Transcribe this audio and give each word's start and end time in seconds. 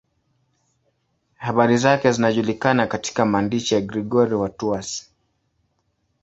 Habari 1.37 1.77
zake 1.77 2.11
zinajulikana 2.11 2.87
katika 2.87 3.25
maandishi 3.25 3.75
ya 3.75 3.81
Gregori 3.81 4.33
wa 4.35 4.49
Tours. 4.49 5.11